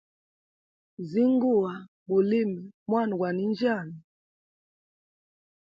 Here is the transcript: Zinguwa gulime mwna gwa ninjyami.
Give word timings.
Zinguwa 1.09 1.73
gulime 2.09 2.61
mwna 2.89 3.15
gwa 3.19 3.29
ninjyami. 3.35 3.97